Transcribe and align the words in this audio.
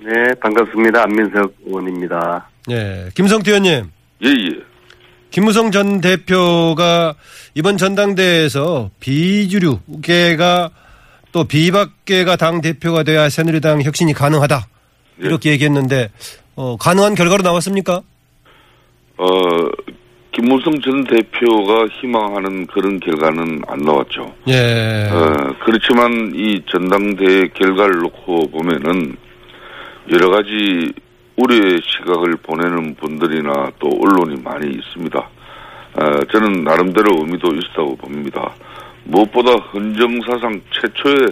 네, 0.00 0.34
반갑습니다. 0.40 1.02
안민석 1.02 1.52
의원입니다. 1.66 2.48
예, 2.70 3.08
김성태 3.14 3.50
의원님. 3.50 3.90
예, 4.24 4.28
예. 4.28 4.68
김무성 5.30 5.70
전 5.70 6.00
대표가 6.00 7.14
이번 7.54 7.76
전당대회에서 7.76 8.90
비주류계가 9.00 10.70
또 11.32 11.44
비박계가 11.44 12.36
당 12.36 12.60
대표가 12.60 13.02
돼야 13.02 13.28
새누리당 13.28 13.82
혁신이 13.82 14.14
가능하다 14.14 14.66
예. 15.22 15.26
이렇게 15.26 15.50
얘기했는데 15.50 16.10
어, 16.56 16.76
가능한 16.78 17.14
결과로 17.14 17.42
나왔습니까? 17.42 18.00
어, 19.18 19.26
김무성 20.32 20.80
전 20.80 21.04
대표가 21.04 21.86
희망하는 22.00 22.66
그런 22.68 22.98
결과는 23.00 23.62
안 23.66 23.78
나왔죠. 23.80 24.32
예. 24.48 25.08
어, 25.10 25.54
그렇지만 25.64 26.32
이 26.34 26.62
전당대회 26.70 27.48
결과를 27.48 27.98
놓고 27.98 28.50
보면은 28.50 29.16
여러 30.10 30.30
가지 30.30 30.92
우려의 31.36 31.80
시각을 31.82 32.36
보내는 32.42 32.96
분들이나 32.96 33.70
또 33.78 33.88
언론이 33.88 34.40
많이 34.42 34.70
있습니다. 34.70 35.18
어, 35.18 36.24
저는 36.32 36.64
나름대로 36.64 37.20
의미도 37.20 37.48
있다고 37.54 37.96
봅니다. 37.96 38.54
무엇보다 39.04 39.52
헌정사상 39.52 40.60
최초의 40.70 41.26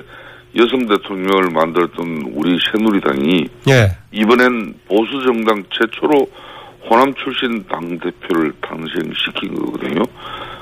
여성 0.56 0.86
대통령을 0.86 1.50
만들었던 1.50 2.32
우리 2.34 2.58
새누리당이 2.70 3.48
예. 3.68 3.88
이번엔 4.12 4.74
보수 4.88 5.22
정당 5.24 5.62
최초로 5.70 6.26
호남 6.88 7.12
출신 7.14 7.64
당 7.66 7.98
대표를 7.98 8.52
탄생시킨 8.62 9.54
거거든요. 9.54 10.02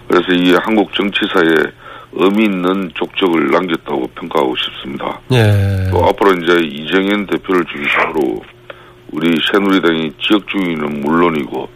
그래서 0.08 0.32
이 0.32 0.52
한국 0.54 0.92
정치사에 0.94 1.72
의미 2.16 2.44
있는 2.44 2.90
족적을 2.94 3.50
남겼다고 3.50 4.06
평가하고 4.14 4.54
싶습니다. 4.56 5.20
예. 5.32 5.88
또 5.90 6.04
앞으로 6.06 6.32
이제 6.34 6.54
이정현 6.62 7.26
대표를 7.26 7.64
중심으로 7.64 8.42
우리 9.12 9.30
새누리당이 9.52 10.12
지역 10.20 10.46
주의는 10.48 11.00
물론이고 11.00 11.68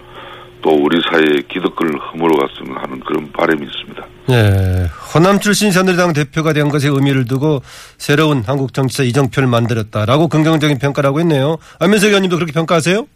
또 0.62 0.70
우리 0.70 1.00
사회의 1.08 1.42
기득권을 1.48 1.98
허물어갔으면 1.98 2.76
하는 2.76 3.00
그런 3.00 3.30
바람이 3.32 3.64
있습니다. 3.64 4.06
예. 4.30 4.86
호남 5.14 5.38
출신 5.40 5.70
새누리당 5.70 6.12
대표가 6.12 6.52
된 6.52 6.68
것에 6.68 6.88
의미를 6.88 7.24
두고 7.24 7.60
새로운 7.96 8.42
한국 8.46 8.74
정치사 8.74 9.04
이정표를 9.04 9.48
만들었다라고 9.48 10.28
긍정적인 10.28 10.78
평가를 10.78 11.08
하고 11.08 11.20
있네요. 11.20 11.56
안민석 11.80 12.08
의원님도 12.08 12.36
그렇게 12.36 12.52
평가하세요? 12.52 13.06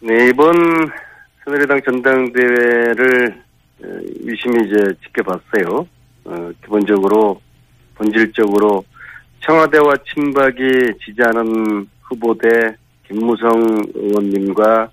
네, 0.00 0.28
이번 0.28 0.54
새누리당 1.44 1.80
전당대회를 1.84 3.34
어, 3.82 3.86
유심히 4.26 4.66
이제 4.66 4.92
지켜봤어요. 5.06 5.86
어, 6.30 6.52
기본적으로 6.62 7.40
본질적으로 7.96 8.84
청와대와 9.40 9.94
친박이 10.06 10.60
지지하는 11.04 11.88
후보 12.02 12.36
대 12.38 12.48
김무성 13.08 13.50
의원님과 13.94 14.90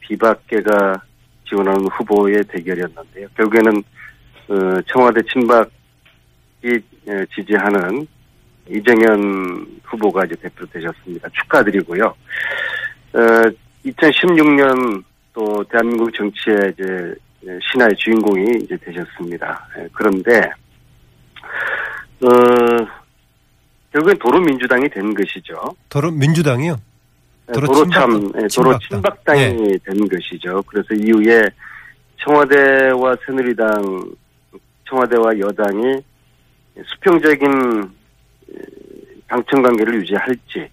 비박계가 0.00 1.02
지원하는 1.48 1.86
후보의 1.88 2.44
대결이었는데요. 2.48 3.26
결국에는 3.36 3.82
어, 4.48 4.80
청와대 4.86 5.20
친박이 5.22 5.68
에, 7.08 7.26
지지하는 7.34 8.06
이정현 8.70 9.80
후보가 9.82 10.24
이제 10.24 10.36
대표되셨습니다. 10.36 11.28
축하드리고요. 11.30 12.04
어, 12.04 13.18
2016년 13.84 15.02
또 15.32 15.64
대한민국 15.64 16.14
정치의 16.14 16.72
이제 16.72 17.14
신화의 17.70 17.94
주인공이 17.96 18.62
이제 18.62 18.76
되셨습니다. 18.76 19.68
예, 19.78 19.88
그런데 19.92 20.50
어, 22.22 22.28
결국엔 23.92 24.18
도로민주당이 24.18 24.88
된 24.90 25.14
것이죠. 25.14 25.54
도로 25.88 26.10
민주당이요? 26.10 26.76
도로 27.52 27.66
도로참, 27.66 28.10
친박- 28.10 28.42
예, 28.42 28.46
도로 28.54 28.78
친박당. 28.78 28.78
친박당이 29.36 29.78
된 29.84 30.08
것이죠. 30.08 30.62
그래서 30.66 30.88
이후에 30.94 31.44
청와대와 32.18 33.16
새누리당, 33.24 34.10
청와대와 34.88 35.38
여당이 35.38 36.00
수평적인 36.84 37.82
에, 37.82 38.54
당청 39.28 39.62
관계를 39.62 39.94
유지할지 39.96 40.68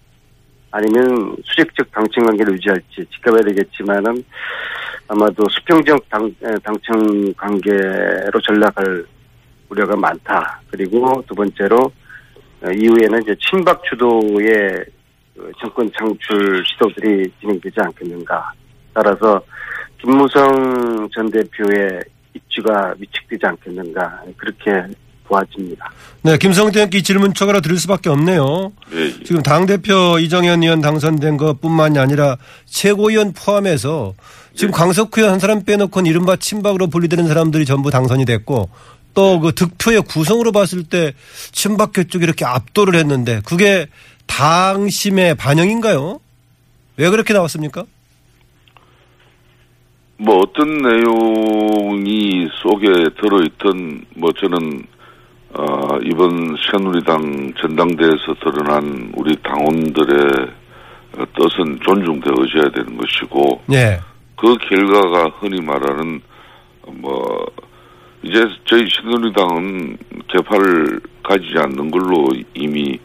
아니면 0.70 1.36
수직적 1.44 1.90
당청 1.92 2.24
관계를 2.26 2.54
유지할지 2.54 3.04
지켜봐야 3.12 3.42
되겠지만은 3.42 4.22
아마도 5.08 5.44
수평적 5.48 6.08
당, 6.08 6.26
에, 6.42 6.54
당청 6.64 7.32
관계로 7.36 8.40
전락할 8.42 9.04
우려가 9.68 9.96
많다. 9.96 10.60
그리고 10.70 11.22
두 11.28 11.34
번째로 11.34 11.76
어, 12.62 12.70
이후에는 12.70 13.22
이제 13.22 13.34
친박 13.40 13.82
주도의 13.84 14.84
그 15.34 15.50
정권 15.60 15.90
창출 15.98 16.64
시도들이 16.66 17.30
진행되지 17.40 17.76
않겠는가. 17.78 18.52
따라서 18.94 19.40
김무성 20.00 21.08
전 21.14 21.30
대표의 21.30 22.00
입지가 22.34 22.94
위축되지 22.98 23.46
않겠는가. 23.46 24.22
그렇게 24.36 24.94
보아집니다. 25.24 25.90
네, 26.22 26.36
김성태 26.38 26.78
의원께 26.78 26.98
이 26.98 27.02
질문 27.02 27.34
추가로 27.34 27.60
드릴 27.60 27.78
수밖에 27.78 28.10
없네요. 28.10 28.72
예, 28.92 28.98
예. 29.06 29.24
지금 29.24 29.42
당 29.42 29.66
대표 29.66 30.18
이정현 30.18 30.62
의원 30.62 30.80
당선된 30.80 31.36
것뿐만이 31.36 31.98
아니라 31.98 32.36
최고위원 32.66 33.32
포함해서 33.32 34.14
지금 34.54 34.72
강석구 34.72 35.20
의원 35.20 35.34
한 35.34 35.40
사람 35.40 35.64
빼놓고는 35.64 36.08
이른바 36.08 36.36
친박으로 36.36 36.88
분리되는 36.88 37.26
사람들이 37.26 37.64
전부 37.64 37.90
당선이 37.90 38.24
됐고 38.24 38.68
또 39.14 39.40
그 39.40 39.52
득표의 39.54 40.02
구성으로 40.02 40.52
봤을 40.52 40.84
때 40.84 41.12
친박계 41.52 42.04
쪽이 42.04 42.24
이렇게 42.24 42.44
압도를 42.44 42.98
했는데 42.98 43.40
그게 43.44 43.86
당심의 44.26 45.36
반영인가요? 45.36 46.20
왜 46.96 47.10
그렇게 47.10 47.32
나왔습니까? 47.34 47.84
뭐 50.16 50.38
어떤 50.38 50.78
내용이 50.78 52.48
속에 52.62 52.86
들어있던 53.20 54.04
뭐 54.16 54.30
저는 54.32 54.86
어 55.56 55.98
이번 56.04 56.56
새누리당 56.70 57.54
전당대회에서 57.60 58.34
드러난 58.42 59.12
우리 59.16 59.36
당원들의 59.42 60.48
어, 61.16 61.24
뜻은 61.36 61.78
존중되어져야 61.84 62.70
되는 62.74 62.96
것이고 62.96 63.62
네. 63.66 64.00
그 64.36 64.56
결과가 64.68 65.36
흔히 65.38 65.60
말하는 65.60 66.20
뭐 66.86 67.46
이제 68.24 68.42
저희 68.64 68.86
새누리당은 68.90 69.96
개파를 70.28 71.00
가지지 71.22 71.54
않는 71.58 71.90
걸로 71.90 72.28
이미 72.54 72.98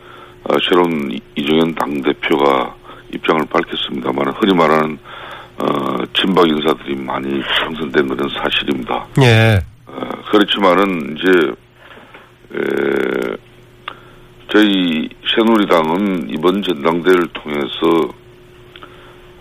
어, 0.46 0.54
새로운 0.70 1.12
이- 1.12 1.20
이정현 1.36 1.76
당 1.76 2.02
대표가 2.02 2.74
입장을 3.14 3.42
밝혔습니다만 3.50 4.34
흔히 4.38 4.54
말하는 4.56 4.98
어, 5.58 5.98
친박 6.14 6.48
인사들이 6.48 6.96
많이 6.96 7.42
당선된 7.42 8.08
것은 8.08 8.30
사실입니다. 8.42 9.06
예. 9.22 9.60
어, 9.88 10.10
그렇지만은 10.32 11.18
이제 11.18 11.52
에, 12.56 13.38
저희 14.52 15.10
새누리당은 15.36 16.30
이번 16.30 16.62
전당대회를 16.64 17.28
통해서 17.34 18.10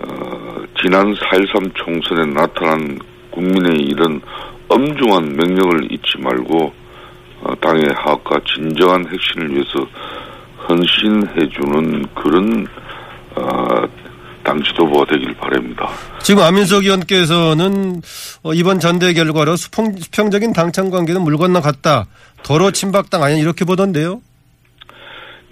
어, 0.01 0.63
지난 0.83 1.15
4.13 1.15 1.73
총선에 1.75 2.27
나타난 2.33 2.99
국민의 3.31 3.77
이런 3.81 4.21
엄중한 4.69 5.37
명령을 5.37 5.93
잊지 5.93 6.19
말고 6.19 6.73
어, 7.43 7.55
당의 7.61 7.85
하악과 7.95 8.41
진정한 8.47 9.05
혁신을 9.05 9.55
위해서 9.55 9.87
헌신해주는 10.69 12.07
그런 12.15 12.67
어, 13.37 13.89
당 14.43 14.63
지도부가 14.63 15.05
되길 15.07 15.35
바랍니다. 15.35 15.89
지금 16.23 16.43
안민석 16.43 16.85
의원께서는 16.85 18.01
어, 18.43 18.55
이번 18.55 18.81
전대 18.81 19.13
결과로 19.13 19.57
수평, 19.57 19.97
수평적인 19.97 20.53
당청 20.53 20.91
관계는 20.91 21.23
물 21.23 21.37
건너갔다. 21.37 22.07
도로 22.43 22.71
친박당 22.71 23.23
아니야 23.23 23.39
이렇게 23.39 23.65
보던데요. 23.65 24.21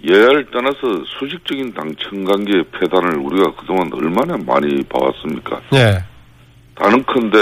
여야를 0.07 0.45
떠나서 0.51 1.03
수직적인 1.19 1.73
당청 1.73 2.23
관계의 2.23 2.65
폐단을 2.71 3.17
우리가 3.17 3.55
그동안 3.55 3.89
얼마나 3.91 4.37
많이 4.37 4.83
봐왔습니까? 4.83 5.59
예. 5.73 6.03
다는컨대 6.75 7.37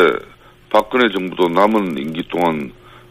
박근혜 0.75 1.07
정부도 1.07 1.48
남은 1.48 1.98
임기 1.98 2.27
동안 2.27 2.69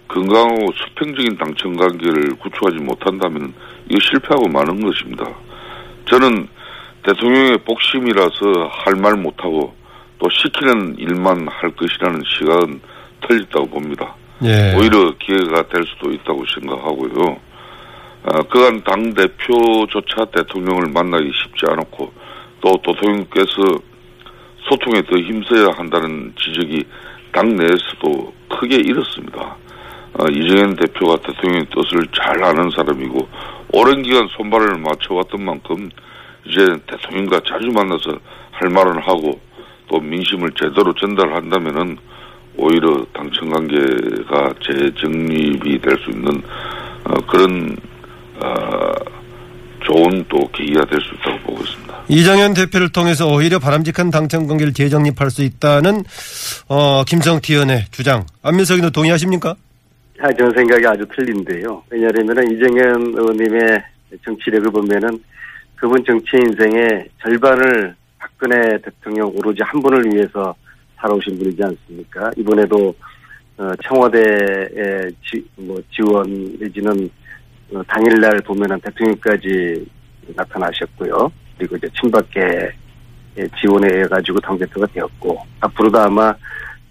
건강하고 0.09 0.71
수평적인 0.77 1.39
당청 1.39 1.75
관계를 1.75 2.37
구축하지 2.37 2.77
못한다면 2.77 3.55
이거 3.89 3.99
실패하고 4.03 4.49
마는 4.49 4.85
것입니다. 4.85 5.25
저는 6.05 6.47
대통령의 7.05 7.57
복심이라서 7.65 8.69
할 8.71 8.97
말 8.97 9.15
못하고 9.15 9.75
또 10.19 10.29
시키는 10.29 10.97
일만 10.99 11.49
할 11.49 11.71
것이라는 11.71 12.21
시각은 12.27 12.81
틀렸다고 13.27 13.67
봅니다. 13.71 14.15
예. 14.43 14.77
오히려 14.77 15.11
기회가 15.19 15.67
될 15.69 15.85
수도 15.85 16.13
있다고 16.13 16.45
생각하고요. 16.61 17.37
어, 18.25 18.43
그간 18.51 18.85
당 18.85 19.15
대표조차 19.15 20.27
대통령을 20.37 20.93
만나기 20.93 21.33
쉽지 21.33 21.65
않았고 21.71 22.13
또 22.61 22.83
대통령께서 22.85 23.81
소통에 24.69 25.01
더 25.03 25.17
힘써야 25.17 25.71
한다는 25.75 26.35
지적이 26.39 26.85
당 27.35 27.57
내에서도 27.57 28.33
크게 28.49 28.77
일었습니다. 28.77 29.57
어, 30.17 30.25
이정현 30.31 30.77
대표가 30.77 31.17
대통령의 31.17 31.67
뜻을 31.75 32.07
잘 32.15 32.43
아는 32.45 32.71
사람이고 32.71 33.29
오랜 33.73 34.03
기간 34.03 34.29
손발을 34.37 34.79
맞춰왔던 34.79 35.45
만큼 35.45 35.91
이제 36.47 36.65
대통령과 36.87 37.41
자주 37.41 37.67
만나서 37.73 38.17
할 38.53 38.71
말은 38.71 39.03
하고 39.03 39.41
또 39.89 39.99
민심을 39.99 40.53
제대로 40.53 40.93
전달한다면은 40.95 41.99
오히려 42.57 43.05
당청 43.13 43.49
관계가 43.51 44.55
재정립이 44.63 45.81
될 45.81 45.99
수 45.99 46.11
있는 46.11 46.41
어, 47.05 47.15
그런 47.27 47.77
어, 48.41 48.93
좋은 49.85 50.25
또 50.29 50.39
계기가 50.53 50.85
될 50.85 51.01
수 51.01 51.13
있다고 51.17 51.39
보고 51.41 51.61
있습니다. 51.63 51.84
이정현 52.09 52.53
대표를 52.55 52.91
통해서 52.91 53.27
오히려 53.27 53.59
바람직한 53.59 54.11
당청 54.11 54.47
관계를 54.47 54.75
재정립할 54.75 55.31
수 55.31 55.43
있다는 55.43 56.05
어, 56.69 57.03
김성태 57.05 57.55
의원의 57.55 57.87
주장. 57.91 58.27
안민석 58.43 58.75
의원도 58.75 58.93
동의하십니까? 58.93 59.55
아, 60.21 60.33
저는 60.33 60.53
생각이 60.55 60.87
아주 60.87 61.05
틀린데요. 61.15 61.83
왜냐하면 61.91 62.51
이정현 62.53 63.15
의원님의 63.17 63.83
정치력을 64.25 64.71
보면은 64.71 65.19
그분 65.77 66.05
정치 66.05 66.37
인생의 66.37 67.09
절반을 67.23 67.95
박근혜 68.19 68.79
대통령 68.83 69.33
오로지 69.35 69.63
한 69.63 69.81
분을 69.81 70.05
위해서 70.13 70.55
살아오신 71.01 71.39
분이지 71.39 71.63
않습니까? 71.63 72.31
이번에도 72.37 72.95
어, 73.57 73.71
청와대의 73.83 75.11
지, 75.25 75.45
뭐 75.57 75.81
지원 75.91 76.25
내지는 76.59 77.09
어, 77.73 77.83
당일날 77.89 78.41
보면은 78.41 78.79
대통령까지 78.81 79.87
나타나셨고요. 80.37 81.31
그리고 81.59 81.77
이제 81.77 81.89
친박계 82.01 82.73
지원에 83.61 83.89
의해 83.93 84.07
가지고 84.07 84.39
당대표가 84.41 84.87
되었고 84.89 85.39
앞으로도 85.61 85.99
아마 85.99 86.35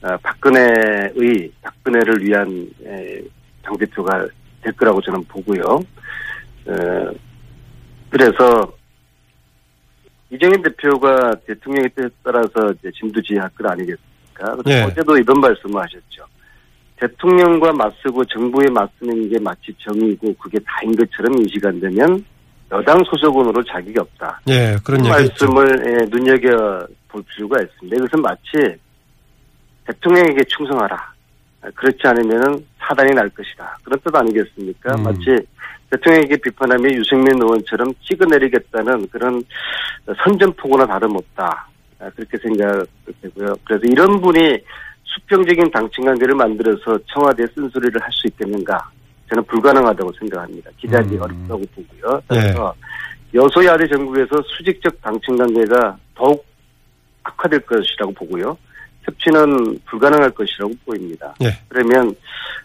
어, 0.01 0.18
박근혜의 0.21 1.51
박근혜를 1.62 2.25
위한 2.25 2.69
에, 2.86 3.21
당대표가 3.62 4.27
될 4.62 4.74
거라고 4.74 5.01
저는 5.01 5.24
보고요. 5.25 5.63
어, 6.65 7.12
그래서 8.10 8.74
이정현 10.30 10.62
대표가 10.63 11.36
대통령의 11.45 11.89
뜻에 11.95 12.09
따라서 12.24 12.74
이제 12.80 12.92
진두지휘할 13.00 13.50
것 13.50 13.71
아니겠습니까? 13.71 14.57
예. 14.68 14.81
어제도 14.81 15.18
이런 15.18 15.39
말씀을 15.39 15.81
하셨죠. 15.81 16.25
대통령과 16.98 17.71
맞서고 17.74 18.25
정부에 18.25 18.69
맞서는 18.71 19.30
게 19.30 19.39
마치 19.39 19.74
정의고 19.77 20.33
그게 20.36 20.57
다인 20.66 20.95
것처럼 20.95 21.38
인식 21.39 21.66
안 21.66 21.80
되면 21.80 22.25
여당 22.74 22.98
소속원으로 23.06 23.64
자격이 23.64 24.00
없다. 24.00 24.42
예, 24.50 24.75
그런 24.84 25.02
그. 25.04 25.10
말씀을 25.10 25.84
예, 25.88 26.06
눈여겨 26.10 26.88
볼 27.08 27.24
필요가 27.24 27.62
있습니다. 27.62 27.96
이것은 27.98 28.22
마치 28.22 28.78
대통령에게 29.86 30.44
충성하라. 30.48 30.98
그렇지 31.75 32.00
않으면 32.04 32.66
사단이 32.80 33.12
날 33.14 33.30
것이다. 33.30 33.78
그런 33.84 34.00
뜻 34.04 34.16
아니겠습니까? 34.16 34.96
음. 34.96 35.04
마치 35.04 35.38
대통령에게 35.92 36.38
비판하며 36.38 36.90
유승민 36.90 37.42
의원처럼 37.42 37.94
찍어내리겠다는 38.04 39.08
그런 39.10 39.42
선전포고나 40.24 40.86
다름없다. 40.88 41.68
아, 42.00 42.10
그렇게 42.16 42.38
생각되고요. 42.40 43.56
그래서 43.64 43.84
이런 43.86 44.19
분이 44.19 44.58
수평적인 45.04 45.69
당청 45.72 46.06
관계를 46.06 46.36
만들어서 46.36 46.98
청와대에 47.14 47.46
쓴소리를 47.54 48.02
할 48.02 48.12
수 48.12 48.28
있겠는가? 48.28 48.90
저는 49.33 49.44
불가능하다고 49.45 50.12
생각합니다. 50.19 50.69
기대하기 50.77 51.15
음. 51.15 51.21
어렵다고 51.21 51.62
보고요. 51.75 52.21
그래서 52.27 52.75
여소야대 53.33 53.88
전국에서 53.88 54.30
수직적 54.45 55.01
당청 55.01 55.35
관계가 55.35 55.97
더욱 56.13 56.45
악화될 57.24 57.62
것이라고 57.62 58.13
보고요. 58.13 58.56
협치는 59.03 59.80
불가능할 59.85 60.30
것이라고 60.31 60.71
보입니다. 60.85 61.33
예. 61.44 61.47
그러면 61.68 62.15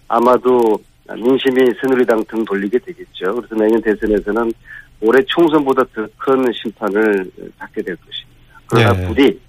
아마도 0.09 0.79
민심이 1.15 1.73
새누리당 1.81 2.23
등 2.29 2.45
돌리게 2.45 2.79
되겠죠. 2.81 3.35
그래서 3.35 3.55
내년 3.55 3.81
대선에서는 3.81 4.53
올해 5.01 5.23
총선보다 5.27 5.83
더 5.95 6.07
큰 6.19 6.45
심판을 6.53 7.31
받게 7.59 7.81
될 7.83 7.97
것입니다. 7.97 8.61
그러나 8.67 9.03
예. 9.03 9.07
부디 9.07 9.41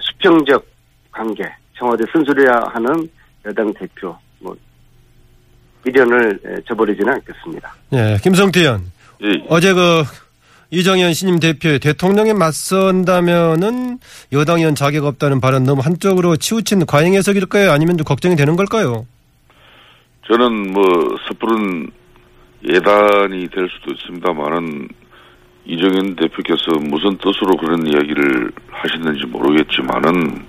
수평적 0.00 0.66
관계, 1.12 1.44
청와대 1.78 2.04
쓴소리하는 2.12 3.08
여당 3.46 3.72
대표, 3.74 4.08
뭐 4.08 4.18
미련을 5.84 6.40
저버리지는 6.68 7.12
않겠습니다. 7.14 7.74
예, 7.92 8.18
김성태 8.22 8.60
의원. 8.60 8.82
예, 9.22 9.42
어제 9.48 9.72
그 9.72 10.02
이정현 10.70 11.14
신임 11.14 11.38
대표의 11.38 11.78
대통령에 11.78 12.34
맞선다면은 12.34 13.98
여당 14.32 14.58
의원 14.58 14.74
자격 14.74 15.06
없다는 15.06 15.40
발언 15.40 15.64
너무 15.64 15.80
한쪽으로 15.82 16.36
치우친 16.36 16.84
과잉 16.86 17.14
해석일까요? 17.14 17.70
아니면 17.70 17.96
좀 17.96 18.04
걱정이 18.04 18.36
되는 18.36 18.54
걸까요? 18.54 19.06
저는 20.26 20.72
뭐 20.72 20.84
섣부른 21.28 21.90
예단이 22.68 23.48
될 23.48 23.68
수도 23.70 23.94
있습니다만은 23.94 24.88
이정현 25.64 26.16
대표께서 26.16 26.72
무슨 26.80 27.16
뜻으로 27.18 27.56
그런 27.56 27.86
이야기를 27.86 28.50
하셨는지 28.70 29.26
모르겠지만은 29.26 30.44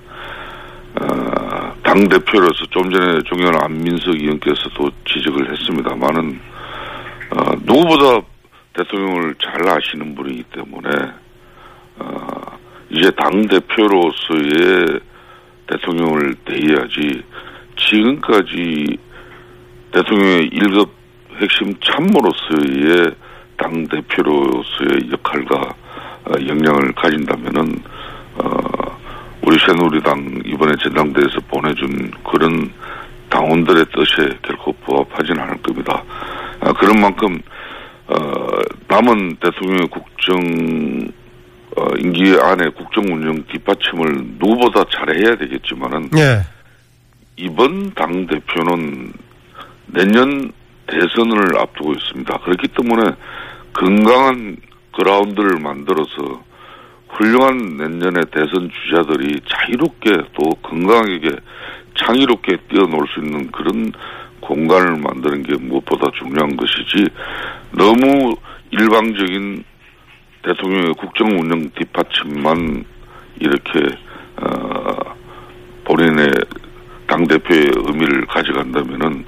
어, 0.96 1.74
당 1.84 2.08
대표로서 2.08 2.66
좀 2.70 2.90
전에 2.92 3.22
종현 3.24 3.56
안민석 3.56 4.16
의원께서도 4.16 4.90
지적을 5.06 5.52
했습니다만은 5.52 6.40
어, 7.32 7.52
누구보다 7.62 8.26
대통령을 8.74 9.36
잘 9.42 9.70
아시는 9.70 10.16
분이기 10.16 10.44
때문에 10.56 10.90
어, 12.00 12.58
이제 12.90 13.12
당 13.12 13.48
대표로서의 13.48 15.00
대통령을 15.68 16.34
대해야지 16.46 17.24
지금까지 17.78 18.98
대통령의 19.92 20.48
일급 20.48 20.92
핵심 21.40 21.74
참모로서의 21.80 23.16
당 23.58 23.88
대표로서의 23.88 25.12
역할과 25.12 25.76
어, 26.26 26.32
역량을 26.48 26.94
가진다면은 26.94 27.82
어, 28.36 28.89
우리 29.50 29.58
새누리당 29.66 30.44
이번에 30.46 30.74
전당대회에서 30.76 31.40
보내준 31.48 32.12
그런 32.24 32.72
당원들의 33.32 33.84
뜻에 33.86 34.30
결코 34.44 34.72
부합하지는 34.74 35.42
않을 35.42 35.60
겁니다. 35.64 36.04
아, 36.60 36.72
그런 36.74 37.02
만큼 37.02 37.42
어, 38.10 38.48
남은 38.88 39.38
대통령의 39.38 39.88
국정 39.88 40.38
어, 41.76 41.88
임기 41.98 42.38
안에 42.40 42.70
국정 42.78 43.04
운영 43.06 43.44
뒷받침을 43.52 44.18
누구보다 44.38 44.84
잘해야 44.92 45.36
되겠지만은 45.38 46.12
예. 46.16 46.42
이번 47.36 47.92
당 47.96 48.28
대표는 48.28 49.14
내년 49.88 50.52
대선을 50.86 51.58
앞두고 51.58 51.94
있습니다. 51.94 52.38
그렇기 52.38 52.68
때문에 52.68 53.16
건강한 53.74 54.58
그라운드를 54.96 55.60
만들어서 55.60 56.44
훌륭한 57.20 57.58
내년의 57.78 58.24
대선 58.32 58.72
주자들이 58.72 59.42
자유롭게 59.46 60.10
또 60.34 60.50
건강하게 60.64 61.32
창의롭게 61.98 62.58
뛰어놀 62.70 63.06
수 63.14 63.20
있는 63.20 63.52
그런 63.52 63.92
공간을 64.40 64.98
만드는 64.98 65.44
게 65.44 65.58
무엇보다 65.58 66.10
중요한 66.18 66.56
것이지 66.56 67.06
너무 67.72 68.36
일방적인 68.72 69.64
대통령의 70.44 70.94
국정 70.94 71.28
운영 71.28 71.70
뒷받침만 71.72 72.86
이렇게 73.40 73.80
어, 74.38 75.16
본인의 75.84 76.32
당 77.06 77.28
대표의 77.28 77.72
의미를 77.76 78.26
가져간다면은 78.28 79.26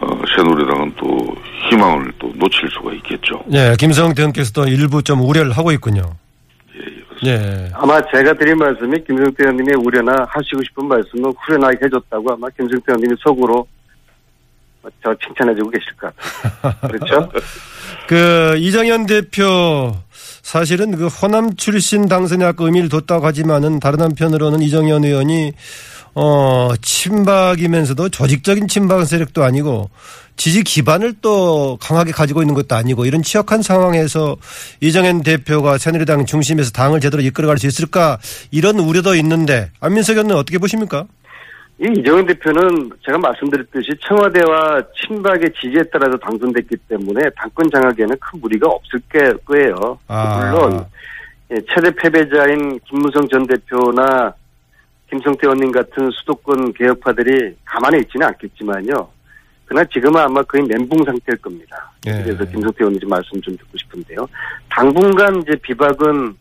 어, 0.00 0.22
새누리당은 0.34 0.92
또 0.96 1.36
희망을 1.68 2.12
또 2.18 2.32
놓칠 2.36 2.68
수가 2.70 2.94
있겠죠. 2.94 3.44
예, 3.52 3.74
김성태 3.78 4.22
의원께서도 4.22 4.68
일부 4.68 5.02
좀 5.02 5.20
우려를 5.20 5.52
하고 5.52 5.72
있군요. 5.72 6.16
예. 7.24 7.70
아마 7.72 8.00
제가 8.10 8.34
드린 8.34 8.58
말씀이 8.58 9.02
김승태 9.04 9.44
의원님의 9.44 9.74
우려나 9.84 10.26
하시고 10.28 10.62
싶은 10.64 10.86
말씀은 10.86 11.32
후련하게 11.46 11.78
해줬다고 11.84 12.32
아마 12.32 12.48
김승태 12.50 12.84
의원님이 12.88 13.14
속으로 13.20 13.66
저 15.02 15.14
칭찬해주고 15.24 15.70
계실 15.70 15.96
것 15.96 16.12
같아요. 16.62 16.90
그렇죠? 16.92 17.28
그 18.06 18.56
이정현 18.58 19.06
대표 19.06 19.92
사실은 20.42 20.96
그 20.96 21.08
호남 21.08 21.56
출신 21.56 22.06
당선이 22.06 22.44
아까 22.44 22.64
의미를 22.64 22.88
뒀다고 22.88 23.26
하지만은 23.26 23.80
다른 23.80 24.00
한편으로는 24.00 24.60
이정현 24.62 25.04
의원이 25.04 25.52
어, 26.18 26.70
친박이면서도 26.80 28.08
조직적인 28.08 28.68
친박 28.68 29.04
세력도 29.04 29.44
아니고 29.44 29.90
지지 30.36 30.64
기반을 30.64 31.12
또 31.20 31.76
강하게 31.78 32.10
가지고 32.10 32.40
있는 32.40 32.54
것도 32.54 32.74
아니고 32.74 33.04
이런 33.04 33.22
취약한 33.22 33.60
상황에서 33.60 34.36
이정현 34.80 35.22
대표가 35.22 35.76
새누리당 35.76 36.24
중심에서 36.24 36.70
당을 36.70 37.00
제대로 37.00 37.22
이끌어갈 37.22 37.58
수 37.58 37.66
있을까 37.66 38.18
이런 38.50 38.78
우려도 38.78 39.14
있는데 39.16 39.70
안민석 39.80 40.14
의원은 40.14 40.36
어떻게 40.36 40.56
보십니까? 40.56 41.04
이 41.78 41.84
이정현 41.98 42.26
대표는 42.26 42.90
제가 43.04 43.18
말씀드렸듯이 43.18 43.90
청와대와 44.08 44.80
친박의 44.96 45.52
지지에 45.60 45.82
따라서 45.92 46.16
당선됐기 46.16 46.76
때문에 46.88 47.28
당권 47.36 47.68
장악에는 47.70 48.16
큰 48.18 48.40
무리가 48.40 48.66
없을 48.68 48.98
거예요. 49.44 49.98
아. 50.08 50.38
물론 50.38 50.86
예, 51.50 51.56
최대 51.74 51.90
패배자인 51.94 52.80
김무성 52.88 53.28
전 53.28 53.46
대표나 53.46 54.32
김성태 55.10 55.46
의원님 55.46 55.72
같은 55.72 56.10
수도권 56.10 56.72
개혁파들이 56.72 57.56
가만히 57.64 57.98
있지는 58.00 58.26
않겠지만요. 58.26 59.08
그러나 59.66 59.84
지금은 59.92 60.20
아마 60.20 60.42
거의 60.42 60.64
멘붕 60.64 61.04
상태일 61.04 61.36
겁니다. 61.38 61.92
예. 62.06 62.22
그래서 62.22 62.44
김성태 62.44 62.76
의원님 62.80 63.08
말씀 63.08 63.40
좀 63.40 63.56
듣고 63.56 63.76
싶은데요. 63.78 64.26
당분간 64.68 65.42
이제 65.42 65.56
비박은 65.62 66.34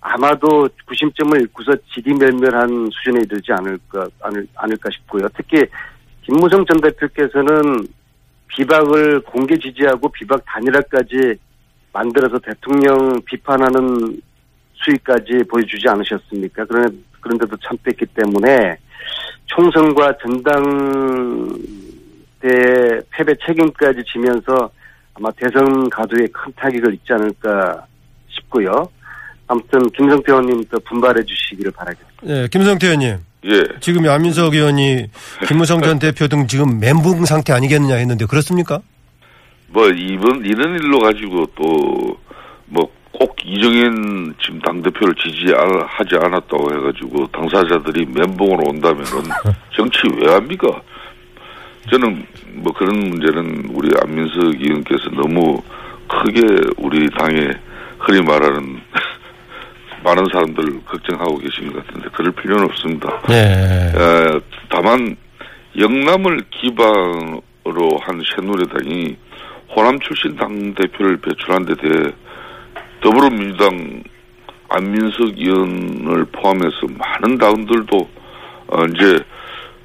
아마도 0.00 0.68
구심점을 0.86 1.40
잃고서 1.40 1.72
지리멸멸한 1.94 2.90
수준에 2.92 3.20
이르지 3.22 3.52
않을까 3.52 4.06
않을, 4.22 4.46
않을까 4.54 4.90
싶고요. 4.92 5.26
특히 5.36 5.64
김무성 6.22 6.64
전 6.66 6.80
대표께서는 6.80 7.86
비박을 8.48 9.20
공개 9.22 9.58
지지하고 9.58 10.08
비박 10.10 10.42
단일화까지 10.44 11.34
만들어서 11.92 12.38
대통령 12.38 13.20
비판하는 13.24 14.20
수위까지 14.74 15.44
보여주지 15.48 15.88
않으셨습니까? 15.88 16.64
그런 16.66 17.04
그런데도 17.24 17.56
참뺐기 17.66 18.06
때문에 18.14 18.76
총선과 19.46 20.12
전당대 20.22 21.56
패배 23.10 23.34
책임까지 23.46 24.02
지면서 24.12 24.70
아마 25.14 25.30
대선 25.32 25.88
가도에 25.90 26.26
큰 26.32 26.52
타격을 26.56 26.94
입지 26.94 27.12
않을까 27.12 27.86
싶고요. 28.28 28.88
아무튼 29.46 29.90
김성태 29.90 30.32
의원님도 30.32 30.78
분발해 30.80 31.22
주시기를 31.24 31.72
바라겠습니다. 31.72 32.22
예, 32.26 32.48
김성태 32.48 32.86
의원님. 32.86 33.18
예. 33.46 33.62
지금 33.80 34.08
안민석 34.08 34.54
의원이 34.54 35.10
김무성 35.46 35.82
전 35.82 35.98
대표 35.98 36.28
등 36.28 36.46
지금 36.46 36.80
멘붕 36.80 37.24
상태 37.26 37.52
아니겠느냐 37.52 37.96
했는데 37.96 38.24
그렇습니까? 38.26 38.80
뭐 39.68 39.88
이번 39.88 40.44
이런 40.44 40.74
일로 40.78 41.00
가지고 41.00 41.46
또 41.56 42.24
뭐 42.66 42.90
꼭 43.18 43.36
이정현 43.44 44.34
지금 44.42 44.60
당 44.60 44.82
대표를 44.82 45.14
지지하지 45.14 46.16
않았다고 46.20 46.74
해가지고 46.74 47.26
당사자들이 47.28 48.06
멘붕으로 48.06 48.70
온다면은 48.70 49.06
정치 49.74 50.00
왜 50.16 50.32
합니까? 50.32 50.68
저는 51.90 52.26
뭐 52.54 52.72
그런 52.72 52.98
문제는 53.10 53.70
우리 53.72 53.88
안민석 54.02 54.60
의원께서 54.60 55.10
너무 55.10 55.62
크게 56.08 56.42
우리 56.78 57.08
당에 57.10 57.50
흔히 58.00 58.20
말하는 58.22 58.80
많은 60.02 60.24
사람들 60.32 60.84
걱정하고 60.84 61.38
계신 61.38 61.72
것 61.72 61.86
같은데 61.86 62.08
그럴 62.12 62.32
필요는 62.32 62.64
없습니다. 62.64 63.22
네. 63.28 63.92
에, 63.96 64.40
다만 64.68 65.16
영남을 65.78 66.40
기반으로 66.50 67.98
한 68.02 68.20
새누리당이 68.34 69.16
호남 69.74 69.98
출신 70.00 70.36
당 70.36 70.74
대표를 70.74 71.16
배출한 71.18 71.64
데 71.64 71.74
대해 71.74 72.12
더불어민주당 73.04 74.02
안민석 74.70 75.38
의원을 75.38 76.24
포함해서 76.32 76.86
많은 76.96 77.36
당들도 77.36 78.08
어, 78.68 78.84
이제 78.94 79.18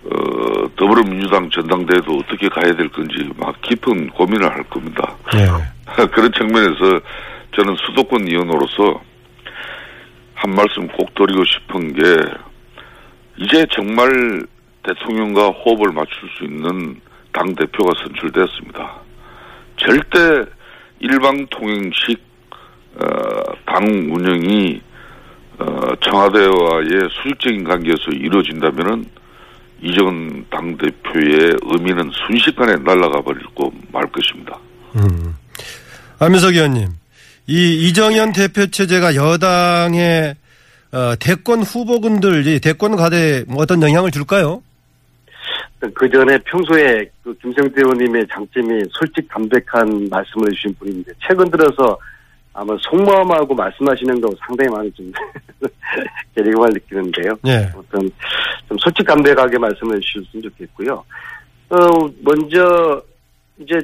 어, 0.06 0.76
더불어민주당 0.78 1.50
전당대회도 1.50 2.14
어떻게 2.14 2.48
가야 2.48 2.74
될 2.74 2.88
건지 2.88 3.30
막 3.36 3.62
깊은 3.62 4.12
고민을 4.12 4.50
할 4.50 4.64
겁니다. 4.64 5.18
네. 5.34 5.46
그런 6.08 6.32
측면에서 6.32 7.02
저는 7.58 7.76
수도권 7.86 8.26
의원으로서 8.26 9.02
한 10.36 10.52
말씀 10.52 10.88
꼭 10.88 11.14
드리고 11.14 11.44
싶은 11.44 11.94
게 11.94 12.02
이제 13.36 13.66
정말 13.72 14.42
대통령과 14.84 15.48
호흡을 15.48 15.92
맞출 15.92 16.30
수 16.38 16.46
있는 16.46 17.02
당 17.34 17.54
대표가 17.54 17.92
선출되었습니다. 18.02 19.02
절대 19.76 20.46
일방 21.02 21.46
통행식 21.48 22.18
어, 22.18 22.28
당 23.65 23.86
운영이 23.86 24.81
어, 25.60 25.96
청와대와의 26.01 27.10
수직적인 27.12 27.63
관계에서 27.63 28.12
이루어진다면은 28.13 29.05
이정은 29.81 30.46
당 30.50 30.77
대표의 30.77 31.55
의미는 31.63 32.10
순식간에 32.27 32.75
날아가 32.77 33.22
버리고 33.22 33.72
말 33.91 34.05
것입니다. 34.12 34.58
음. 34.96 35.36
안민석 36.19 36.53
의원님, 36.53 36.88
이 37.48 37.88
이정현 37.88 38.34
대표 38.34 38.67
체제가 38.67 39.15
여당의 39.15 40.36
어, 40.91 41.15
대권 41.19 41.62
후보군들, 41.62 42.48
이 42.48 42.60
대권 42.60 42.96
가대에 42.96 43.43
뭐 43.48 43.62
어떤 43.62 43.81
영향을 43.81 44.12
줄까요? 44.12 44.62
그 45.93 46.10
전에 46.10 46.38
평소에 46.39 47.10
그 47.24 47.34
김성태 47.41 47.81
의원님의 47.81 48.27
장점이 48.34 48.84
솔직 48.91 49.27
담백한 49.29 50.10
말씀을 50.10 50.48
해주신 50.50 50.75
분인데 50.79 51.12
최근 51.25 51.50
들어서 51.50 51.98
아마 52.53 52.75
속마음하고 52.82 53.53
말씀하시는 53.53 54.22
거 54.22 54.29
상당히 54.46 54.70
많이 54.75 54.91
좀 54.94 55.12
괴리감을 56.36 56.70
느끼는데요. 56.74 57.34
네. 57.44 57.70
어떤 57.75 58.10
좀 58.68 58.77
솔직 58.79 59.06
담백하게 59.06 59.58
말씀해 59.58 60.00
주셨으면 60.00 60.44
좋겠고요. 60.44 61.03
어 61.70 61.77
먼저 62.22 63.01
이제 63.60 63.79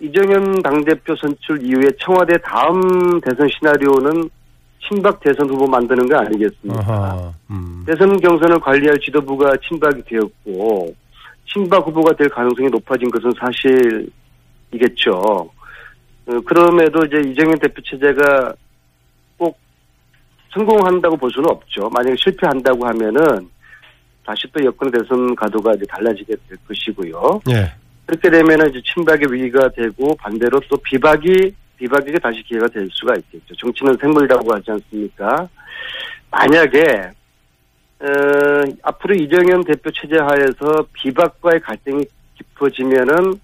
이정현 0.00 0.62
당대표 0.62 1.14
선출 1.16 1.62
이후에 1.62 1.90
청와대 2.00 2.36
다음 2.44 3.20
대선 3.20 3.48
시나리오는 3.48 4.28
친박 4.88 5.20
대선 5.20 5.48
후보 5.48 5.66
만드는 5.66 6.08
거 6.08 6.18
아니겠습니까? 6.18 7.34
음. 7.50 7.84
대선 7.86 8.18
경선을 8.20 8.60
관리할 8.60 8.98
지도부가 9.00 9.52
친박이 9.68 10.02
되었고 10.06 10.94
친박 11.52 11.86
후보가 11.86 12.14
될 12.14 12.28
가능성이 12.28 12.68
높아진 12.68 13.10
것은 13.10 13.32
사실이겠죠. 14.70 15.50
어, 16.28 16.40
그럼에도 16.44 17.04
이제 17.06 17.30
이정현 17.30 17.58
대표 17.58 17.80
체제가 17.82 18.52
꼭 19.38 19.58
성공한다고 20.52 21.16
볼 21.16 21.30
수는 21.30 21.48
없죠. 21.48 21.88
만약에 21.88 22.14
실패한다고 22.18 22.86
하면은 22.86 23.48
다시 24.26 24.46
또 24.52 24.62
여권 24.62 24.90
대선 24.90 25.34
가도가 25.34 25.72
이제 25.72 25.84
달라지게 25.88 26.34
될 26.48 26.58
것이고요. 26.68 27.40
예. 27.50 27.72
그렇게 28.04 28.28
되면은 28.30 28.70
이제 28.70 28.82
친박의 28.84 29.32
위기가 29.32 29.70
되고 29.70 30.14
반대로 30.16 30.60
또 30.68 30.76
비박이 30.84 31.54
비박에게 31.78 32.18
다시 32.18 32.42
기회가 32.42 32.66
될 32.68 32.88
수가 32.90 33.14
있겠죠. 33.16 33.54
정치는 33.54 33.96
생물이라고 33.98 34.54
하지 34.54 34.70
않습니까? 34.72 35.48
만약에 36.30 37.10
어, 38.00 38.06
앞으로 38.82 39.14
이정현 39.14 39.64
대표 39.64 39.90
체제 39.92 40.16
하에서 40.18 40.86
비박과의 40.92 41.60
갈등이 41.60 42.04
깊어지면은 42.36 43.40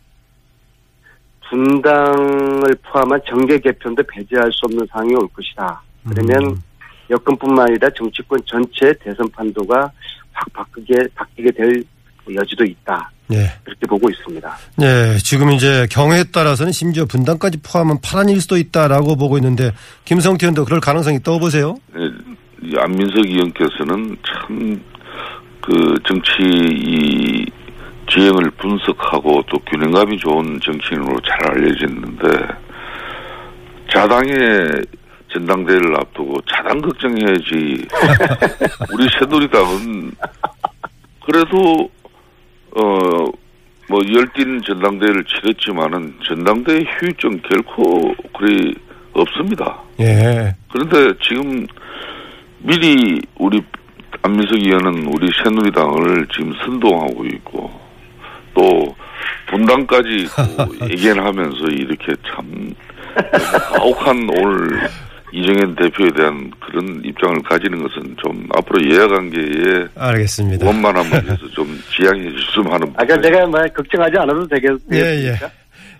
분당을 1.48 2.74
포함한 2.82 3.20
정계 3.28 3.58
개편도 3.58 4.02
배제할 4.04 4.50
수 4.52 4.60
없는 4.64 4.86
상황이 4.90 5.14
올 5.14 5.28
것이다. 5.28 5.82
그러면 6.08 6.50
음. 6.52 6.62
여권뿐만 7.10 7.68
아니라 7.68 7.88
정치권 7.96 8.40
전체 8.46 8.92
대선 9.02 9.28
판도가 9.30 9.90
확 10.32 10.52
바뀌게 10.52 10.94
바뀌게 11.14 11.50
될 11.52 11.82
여지도 12.34 12.64
있다. 12.64 13.10
예. 13.32 13.50
그렇게 13.64 13.86
보고 13.86 14.08
있습니다. 14.10 14.56
네, 14.76 15.16
지금 15.18 15.50
이제 15.50 15.86
경우에 15.90 16.24
따라서는 16.24 16.72
심지어 16.72 17.04
분당까지 17.06 17.58
포함한 17.62 17.98
파란 18.02 18.28
일 18.28 18.40
수도 18.40 18.56
있다라고 18.56 19.16
보고 19.16 19.38
있는데 19.38 19.72
김성태 20.04 20.46
의원도 20.46 20.64
그럴 20.64 20.80
가능성이 20.80 21.22
떠보세요? 21.22 21.76
예, 21.96 22.00
이 22.62 22.74
안민석 22.78 23.18
의원께서는 23.26 24.16
참 24.24 24.94
그 25.64 25.94
정치 26.06 26.30
이 26.42 27.46
지형을 28.08 28.50
분석하고 28.52 29.42
또 29.48 29.58
균형감이 29.70 30.18
좋은 30.18 30.60
정치인으로 30.60 31.16
잘 31.20 31.50
알려졌는데 31.50 32.28
자당의 33.90 34.70
전당대회를 35.32 35.94
앞두고 36.00 36.40
자당 36.42 36.80
걱정해야지 36.80 37.86
우리 38.92 39.08
새누리당은 39.18 40.12
그래도 41.26 41.90
어 42.76 43.44
뭐 43.88 44.00
열띤 44.12 44.62
전당대회를 44.62 45.24
치렀지만은 45.24 46.14
전당대회 46.22 46.80
휴유증 46.80 47.40
결코 47.48 48.14
그리 48.36 48.74
없습니다. 49.12 49.82
예. 50.00 50.54
그런데 50.72 51.12
지금 51.22 51.66
미리 52.58 53.20
우리 53.38 53.62
안민석 54.22 54.56
의원은 54.58 55.06
우리 55.14 55.28
새누리당을 55.42 56.26
지금 56.32 56.54
선동하고 56.64 57.26
있고 57.26 57.70
또 58.54 58.94
분당까지 59.50 60.26
또 60.56 60.86
얘기를 60.90 61.24
하면서 61.24 61.64
이렇게 61.70 62.12
참 62.26 62.72
가혹한 63.72 64.28
오늘 64.38 64.88
이정현 65.32 65.74
대표에 65.74 66.10
대한 66.16 66.50
그런 66.60 67.02
입장을 67.04 67.42
가지는 67.42 67.82
것은 67.82 68.16
좀 68.22 68.46
앞으로 68.56 68.88
예약관계에 68.88 69.86
알겠습니다. 69.96 70.64
원만함을 70.66 71.10
위해서 71.10 71.46
좀 71.50 71.66
지양해 71.90 72.30
주셨으면 72.30 72.72
하는. 72.72 72.92
아까 72.96 73.20
제가 73.20 73.46
뭐 73.46 73.60
걱정하지 73.76 74.16
않아도 74.16 74.46
되겠습니까? 74.46 74.96
예, 74.96 75.24
예. 75.24 75.36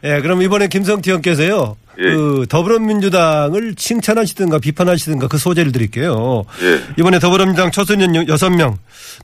예, 0.04 0.20
그럼 0.20 0.42
이번에 0.42 0.68
김성태 0.68 1.11
의원께서요. 1.11 1.76
예. 1.99 2.03
그 2.03 2.47
더불어민주당을 2.49 3.75
칭찬하시든가 3.75 4.59
비판하시든가 4.59 5.29
그 5.29 5.39
소재를 5.39 5.73
드릴게요. 5.73 6.45
예. 6.63 6.81
이번에 6.99 7.19
더불어민주당 7.19 7.71
초선의원 7.71 8.27
6명 8.27 8.77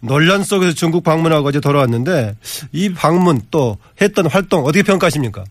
논란 0.03 0.43
속에서 0.43 0.73
중국 0.73 1.03
방문하고 1.05 1.49
어제 1.49 1.61
돌아왔는데 1.61 2.37
이 2.73 2.93
방문 2.93 3.41
또 3.51 3.79
했던 4.01 4.27
활동 4.27 4.65
어떻게 4.65 4.83
평가하십니까? 4.83 5.45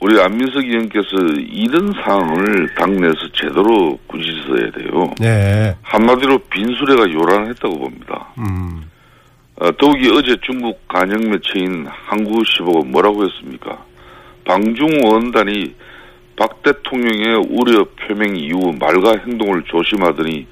우리 0.00 0.20
안민석 0.20 0.64
의원께서 0.64 1.08
이런 1.50 1.92
사항을 1.92 2.74
당내에서 2.76 3.16
제대로 3.34 3.98
꾸짖어야 4.06 4.70
돼요. 4.70 5.12
네. 5.18 5.74
한마디로 5.82 6.38
빈수레가 6.50 7.12
요란했다고 7.12 7.78
봅니다. 7.78 8.28
음. 8.38 8.88
어, 9.56 9.70
더욱이 9.76 10.08
어제 10.10 10.36
중국 10.42 10.86
간영 10.86 11.18
매체인 11.28 11.84
한국시보가 11.88 12.86
뭐라고 12.86 13.24
했습니까? 13.24 13.84
방중 14.52 14.88
원단이 15.04 15.74
박 16.34 16.62
대통령의 16.62 17.36
우려 17.50 17.84
표명 18.00 18.34
이후 18.34 18.72
말과 18.80 19.12
행동을 19.26 19.62
조심하더니 19.64 20.46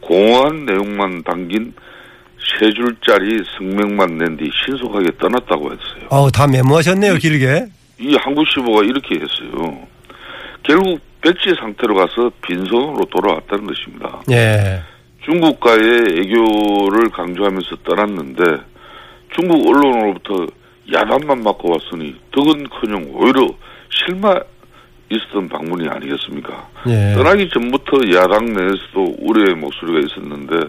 공허한 0.00 0.64
내용만 0.64 1.22
담긴 1.22 1.74
세 2.58 2.70
줄짜리 2.72 3.38
성명만 3.58 4.16
낸 4.16 4.36
뒤 4.38 4.50
신속하게 4.64 5.10
떠났다고 5.20 5.66
했어요. 5.66 6.06
어우, 6.08 6.30
다 6.32 6.46
메모하셨네요, 6.46 7.16
길게. 7.16 7.66
이 8.00 8.16
한국시보가 8.16 8.84
이렇게 8.84 9.16
했어요. 9.16 9.78
결국 10.62 10.98
백지 11.20 11.54
상태로 11.60 11.94
가서 11.94 12.30
빈손으로 12.46 13.04
돌아왔다는 13.10 13.66
것입니다. 13.66 14.22
예. 14.30 14.80
중국과의 15.24 15.78
애교를 16.20 17.10
강조하면서 17.12 17.76
떠났는데 17.84 18.42
중국 19.36 19.68
언론으로부터 19.68 20.46
야단만 20.90 21.42
맞고 21.42 21.72
왔으니 21.72 22.16
덕은커녕 22.32 23.12
오히려 23.14 23.46
실마 23.90 24.38
있었던 25.10 25.48
방문이 25.48 25.88
아니겠습니까? 25.88 26.68
예. 26.88 27.14
떠나기 27.14 27.48
전부터 27.50 27.98
야당 28.14 28.46
내에서도 28.46 29.16
우려의 29.18 29.54
목소리가 29.56 29.98
있었는데 30.00 30.68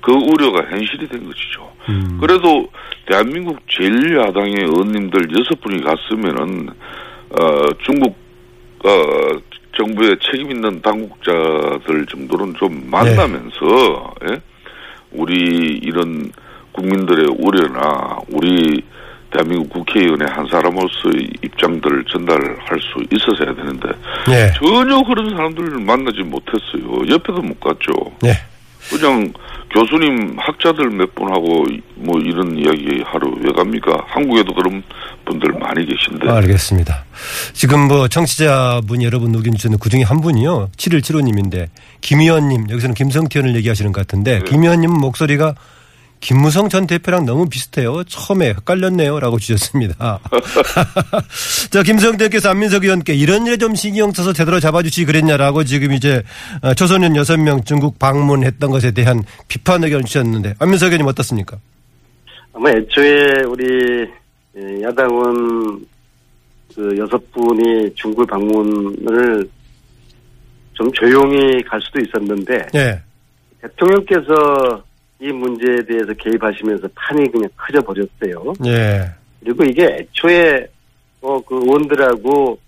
그 0.00 0.12
우려가 0.12 0.64
현실이 0.70 1.08
된 1.08 1.24
것이죠. 1.24 1.70
음. 1.88 2.18
그래도 2.20 2.68
대한민국 3.06 3.58
제일 3.68 4.16
야당의 4.16 4.54
의원님들 4.60 5.28
여섯 5.36 5.60
분이 5.60 5.82
갔으면은 5.82 6.68
어 7.30 7.66
중국 7.84 8.16
어 8.84 9.40
정부의 9.76 10.16
책임 10.20 10.50
있는 10.50 10.80
당국자들 10.80 12.06
정도는 12.06 12.54
좀 12.54 12.88
만나면서 12.90 14.14
예? 14.30 14.40
우리 15.12 15.80
이런 15.82 16.30
국민들의 16.72 17.26
우려나 17.38 18.18
우리 18.30 18.82
대한민국 19.30 19.70
국회의원의 19.70 20.26
한 20.30 20.46
사람으로서의 20.50 21.30
입장들을 21.42 22.04
전달할 22.06 22.78
수 22.80 23.02
있어서야 23.10 23.54
되는데 23.54 23.88
예. 24.28 24.52
전혀 24.58 25.02
그런 25.02 25.30
사람들을 25.30 25.78
만나지 25.80 26.22
못했어요. 26.22 27.08
옆에도 27.08 27.40
못 27.40 27.58
갔죠. 27.60 27.92
예. 28.24 28.34
그냥 28.88 29.32
교수님 29.72 30.36
학자들 30.36 30.90
몇 30.90 31.14
분하고 31.14 31.64
뭐 31.94 32.18
이런 32.20 32.58
이야기 32.58 33.02
하러 33.04 33.30
왜 33.40 33.52
갑니까? 33.52 34.04
한국에도 34.08 34.52
그런 34.52 34.82
분들 35.24 35.52
많이 35.60 35.86
계신데. 35.86 36.28
알겠습니다. 36.28 37.04
지금 37.52 37.86
뭐 37.86 38.08
청취자분 38.08 39.02
여러분 39.02 39.32
의견 39.34 39.54
주셨는 39.54 39.78
그 39.78 39.90
중에 39.90 40.02
한 40.02 40.20
분이요. 40.20 40.70
7175님인데 40.76 41.68
김 42.00 42.20
의원님 42.20 42.68
여기서는 42.70 42.94
김성태 42.94 43.38
의원을 43.38 43.56
얘기하시는 43.58 43.92
것 43.92 44.00
같은데 44.00 44.40
김 44.46 44.64
의원님 44.64 44.90
목소리가 44.90 45.54
김무성 46.20 46.68
전 46.68 46.86
대표랑 46.86 47.24
너무 47.24 47.48
비슷해요. 47.48 48.04
처음에 48.04 48.48
헷갈렸네요. 48.50 49.18
라고 49.20 49.38
주셨습니다. 49.38 50.20
자, 51.70 51.82
김성태께서 51.82 52.50
안민석 52.50 52.84
의원께 52.84 53.14
이런 53.14 53.46
일에 53.46 53.56
좀 53.56 53.74
신경 53.74 54.12
써서 54.12 54.32
제대로 54.32 54.60
잡아주시 54.60 55.06
그랬냐라고 55.06 55.64
지금 55.64 55.92
이제 55.92 56.22
어, 56.62 56.74
초소년 56.74 57.14
6명 57.14 57.64
중국 57.64 57.98
방문했던 57.98 58.70
것에 58.70 58.90
대한 58.90 59.22
비판 59.48 59.82
의견을 59.82 60.04
주셨는데 60.04 60.54
안민석 60.58 60.86
의원님 60.86 61.06
어떻습니까? 61.06 61.56
아마 62.52 62.70
애초에 62.70 63.42
우리 63.48 64.06
예, 64.56 64.82
야당은 64.82 65.86
그 66.74 66.98
여섯 66.98 67.18
분이 67.32 67.94
중국 67.94 68.26
방문을 68.26 69.48
좀 70.74 70.92
조용히 70.92 71.62
갈 71.62 71.80
수도 71.80 72.00
있었는데 72.00 72.66
예. 72.74 73.00
대통령께서 73.62 74.82
이 75.20 75.30
문제에 75.32 75.76
대해서 75.86 76.12
개입하시면서 76.14 76.88
판이 76.94 77.30
그냥 77.30 77.48
커져 77.56 77.80
버렸어요. 77.82 78.54
예. 78.66 79.06
그리고 79.40 79.64
이게 79.64 79.84
애초에 79.84 80.66
뭐그 81.20 81.60
의원들하고 81.62 82.58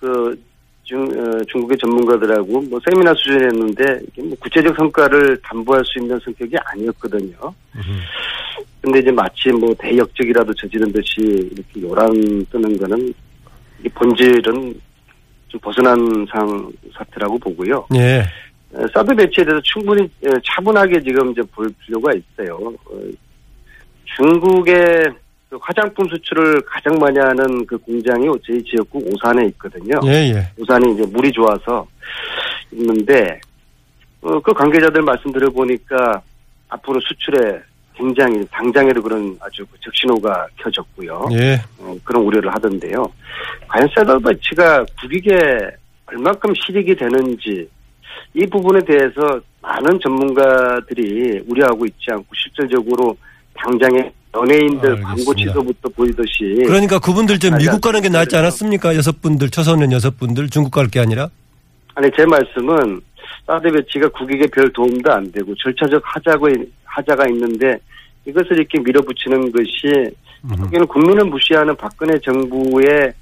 그 0.00 0.42
중, 0.84 1.04
어, 1.04 1.44
중국의 1.44 1.78
전문가들하고 1.78 2.60
뭐 2.62 2.80
세미나 2.84 3.14
수준이었는데 3.14 3.84
뭐 4.24 4.36
구체적 4.40 4.74
성과를 4.76 5.38
담보할 5.42 5.82
수 5.84 5.98
있는 6.00 6.18
성격이 6.24 6.56
아니었거든요. 6.64 7.36
근데 8.80 8.98
이제 8.98 9.10
마치 9.12 9.50
뭐 9.50 9.72
대역적이라도 9.78 10.52
저지른 10.54 10.92
듯이 10.92 11.20
이렇게 11.52 11.82
요란 11.82 12.44
뜨는 12.50 12.76
거는 12.78 13.14
이 13.84 13.88
본질은 13.90 14.74
좀 15.48 15.60
벗어난 15.60 16.26
상 16.30 16.72
사태라고 16.96 17.38
보고요. 17.38 17.86
예. 17.94 18.24
어, 18.74 18.86
사드 18.94 19.14
배치에 19.14 19.44
대해서 19.44 19.60
충분히 19.62 20.02
어, 20.02 20.30
차분하게 20.44 21.02
지금 21.02 21.30
이제 21.30 21.42
볼 21.52 21.68
필요가 21.84 22.12
있어요. 22.12 22.56
어, 22.56 23.00
중국의 24.16 25.12
그 25.50 25.58
화장품 25.60 26.08
수출을 26.08 26.62
가장 26.62 26.94
많이 26.98 27.18
하는 27.18 27.66
그 27.66 27.76
공장이 27.78 28.26
저희 28.46 28.62
지역구 28.64 28.98
오산에 28.98 29.46
있거든요. 29.48 30.00
예, 30.04 30.32
예. 30.34 30.48
오산이 30.58 30.94
이제 30.94 31.04
물이 31.06 31.30
좋아서 31.32 31.86
있는데 32.72 33.38
어, 34.22 34.40
그 34.40 34.52
관계자들 34.52 35.02
말씀 35.02 35.30
들어보니까 35.32 36.22
앞으로 36.70 36.98
수출에 37.00 37.60
굉장히 37.94 38.46
당장에도 38.50 39.02
그런 39.02 39.36
아주 39.40 39.66
그 39.66 39.78
적신호가 39.80 40.46
켜졌고요. 40.56 41.28
예. 41.32 41.60
어, 41.78 41.94
그런 42.02 42.22
우려를 42.22 42.54
하던데요. 42.54 43.04
과연 43.68 43.88
사드 43.94 44.22
배치가 44.22 44.82
국익에 44.98 45.36
얼만큼 46.06 46.54
실익이 46.54 46.94
되는지 46.96 47.68
이 48.34 48.46
부분에 48.46 48.80
대해서 48.84 49.40
많은 49.60 49.98
전문가들이 50.02 51.42
우려하고 51.48 51.84
있지 51.86 52.06
않고 52.10 52.26
실질적으로 52.34 53.16
당장에 53.54 54.10
연예인들 54.34 54.88
알겠습니다. 54.90 55.08
광고 55.08 55.34
취소부터 55.34 55.88
보이듯이 55.90 56.62
그러니까 56.66 56.98
그분들 56.98 57.38
좀 57.38 57.54
아니, 57.54 57.64
미국 57.64 57.80
가는 57.82 58.00
게 58.00 58.08
낫지 58.08 58.34
않았습니까? 58.36 58.96
여섯 58.96 59.20
분들, 59.20 59.50
초선은 59.50 59.92
여섯 59.92 60.18
분들 60.18 60.48
중국 60.48 60.70
갈 60.72 60.88
게 60.88 61.00
아니라? 61.00 61.28
아니 61.94 62.10
제 62.16 62.24
말씀은 62.24 63.00
사드 63.46 63.70
배치가 63.70 64.08
국익에 64.08 64.46
별 64.46 64.72
도움도 64.72 65.12
안 65.12 65.30
되고 65.32 65.54
절차적 65.56 66.00
하자고 66.02 66.48
하자가 66.84 67.28
있는데 67.28 67.76
이것을 68.24 68.52
이렇게 68.58 68.78
밀어붙이는 68.80 69.52
것이 69.52 70.10
음. 70.44 70.50
여기는 70.64 70.86
국민을 70.86 71.24
무시하는 71.26 71.76
박근혜 71.76 72.18
정부의 72.20 73.12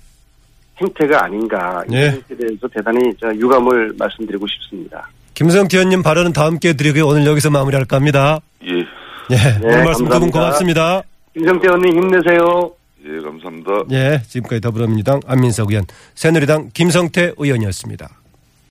행태가 0.80 1.24
아닌가 1.24 1.82
이 1.90 1.94
예. 1.94 2.10
행태에 2.10 2.36
대해서 2.36 2.68
대단히 2.74 2.98
저 3.20 3.28
유감을 3.34 3.94
말씀드리고 3.98 4.46
싶습니다. 4.46 5.08
김성태 5.34 5.78
의원님 5.78 6.02
발언은 6.02 6.32
다음 6.32 6.58
기회에 6.58 6.74
드리고요. 6.74 7.06
오늘 7.06 7.26
여기서 7.26 7.50
마무리할까 7.50 7.96
합니다. 7.96 8.40
예, 8.64 8.70
예. 9.30 9.58
오늘 9.62 9.84
말씀 9.84 10.08
두 10.08 10.20
분. 10.20 10.30
고맙습니다. 10.30 11.02
김성태 11.34 11.68
의원님 11.68 11.96
힘내세요. 11.96 12.72
예, 13.06 13.18
감사합니다. 13.22 13.70
예. 13.92 14.22
지금까지 14.26 14.60
더불어민주당 14.60 15.20
안민석 15.26 15.70
의원, 15.70 15.84
새누리당 16.14 16.70
김성태 16.74 17.32
의원이었습니다. 17.38 18.19